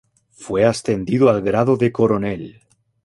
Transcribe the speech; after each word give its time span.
Fue 0.31 0.65
ascendido 0.65 1.29
al 1.29 1.43
grado 1.43 1.77
de 1.77 1.91
coronel. 1.91 2.63